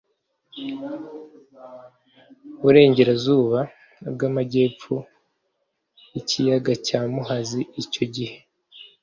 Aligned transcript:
burengerazuba 2.61 3.59
bw 4.13 4.21
amagepfo 4.29 4.95
y 6.13 6.15
ikiyaga 6.21 6.73
cya 6.87 7.01
muhazi 7.13 7.61
icyo 7.81 8.03
gihe 8.15 8.37